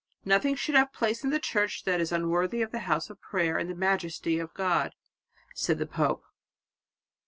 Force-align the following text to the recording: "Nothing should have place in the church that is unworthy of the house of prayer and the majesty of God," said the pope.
"Nothing 0.25 0.55
should 0.55 0.73
have 0.73 0.91
place 0.91 1.23
in 1.23 1.29
the 1.29 1.37
church 1.39 1.83
that 1.83 2.01
is 2.01 2.11
unworthy 2.11 2.63
of 2.63 2.71
the 2.71 2.79
house 2.89 3.11
of 3.11 3.21
prayer 3.21 3.59
and 3.59 3.69
the 3.69 3.75
majesty 3.75 4.39
of 4.39 4.51
God," 4.55 4.95
said 5.53 5.77
the 5.77 5.85
pope. 5.85 6.23